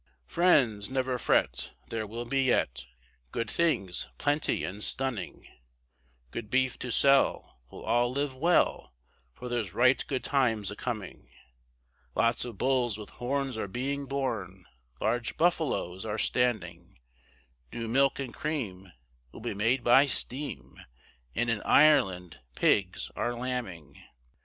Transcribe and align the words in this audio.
Friends, 0.25 0.89
never 0.89 1.19
fret, 1.19 1.73
there 1.89 2.07
will 2.07 2.25
be 2.25 2.41
yet, 2.41 2.87
Good 3.31 3.51
things, 3.51 4.07
plenty 4.17 4.63
and 4.63 4.83
stunning, 4.83 5.47
Good 6.31 6.49
beef 6.49 6.79
to 6.79 6.91
sell, 6.91 7.59
we'll 7.69 7.83
all 7.83 8.11
live 8.11 8.35
well, 8.35 8.95
For 9.35 9.47
there's 9.47 9.75
right 9.75 10.03
good 10.07 10.23
times 10.23 10.71
a 10.71 10.75
coming. 10.75 11.29
Lots 12.15 12.45
of 12.45 12.57
bulls 12.57 12.97
with 12.97 13.11
horns 13.11 13.59
are 13.59 13.67
being 13.67 14.07
born, 14.07 14.65
Large 14.99 15.37
buffaloes 15.37 16.03
are 16.03 16.17
standing, 16.17 16.97
New 17.71 17.87
milk 17.87 18.17
and 18.17 18.33
cream 18.33 18.91
will 19.31 19.41
be 19.41 19.53
made 19.53 19.83
by 19.83 20.07
steam, 20.07 20.81
And 21.35 21.47
in 21.47 21.61
Ireland 21.61 22.39
pigs 22.55 23.11
are 23.15 23.35
lambing. 23.35 24.01